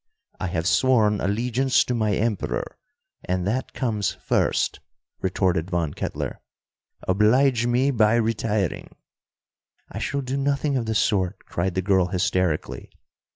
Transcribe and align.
"I 0.39 0.47
have 0.47 0.65
sworn 0.67 1.21
allegiance 1.21 1.83
to 1.83 1.93
my 1.93 2.15
Emperor, 2.15 2.75
and 3.23 3.45
that 3.45 3.73
comes 3.73 4.11
first," 4.13 4.79
retorted 5.21 5.69
Von 5.69 5.93
Kettler. 5.93 6.41
"Oblige 7.07 7.67
me 7.67 7.91
by 7.91 8.15
retiring." 8.15 8.95
"I 9.91 9.99
shall 9.99 10.21
do 10.21 10.37
nothing 10.37 10.75
of 10.75 10.87
the 10.87 10.95
sort," 10.95 11.45
cried 11.45 11.75
the 11.75 11.83
girl 11.83 12.07
hysterically. 12.07 12.89